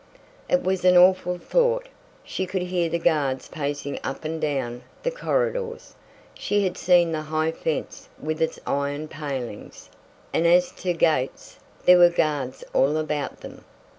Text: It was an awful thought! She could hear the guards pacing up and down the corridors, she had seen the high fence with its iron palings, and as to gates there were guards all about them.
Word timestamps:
It 0.49 0.63
was 0.63 0.83
an 0.83 0.97
awful 0.97 1.37
thought! 1.37 1.87
She 2.23 2.47
could 2.47 2.63
hear 2.63 2.89
the 2.89 2.97
guards 2.97 3.47
pacing 3.47 3.99
up 4.03 4.25
and 4.25 4.41
down 4.41 4.81
the 5.03 5.11
corridors, 5.11 5.93
she 6.33 6.63
had 6.63 6.75
seen 6.75 7.11
the 7.11 7.21
high 7.21 7.51
fence 7.51 8.09
with 8.19 8.41
its 8.41 8.57
iron 8.65 9.07
palings, 9.09 9.91
and 10.33 10.47
as 10.47 10.71
to 10.71 10.93
gates 10.93 11.59
there 11.85 11.99
were 11.99 12.09
guards 12.09 12.63
all 12.73 12.97
about 12.97 13.41
them. 13.41 13.63